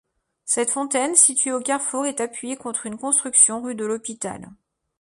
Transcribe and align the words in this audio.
Cette 0.45 0.71
fontaine 0.71 1.13
située 1.15 1.51
au 1.53 1.59
carrefour 1.59 2.07
est 2.07 2.21
appuyée 2.21 2.55
contre 2.57 2.87
une 2.87 2.97
construction 2.97 3.61
rue 3.61 3.75
de 3.75 3.85
l'Hôpital. 3.85 4.49